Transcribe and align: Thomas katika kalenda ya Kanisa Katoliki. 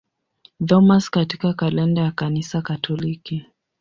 Thomas 0.67 1.09
katika 1.09 1.53
kalenda 1.53 2.01
ya 2.01 2.11
Kanisa 2.11 2.61
Katoliki. 2.61 3.45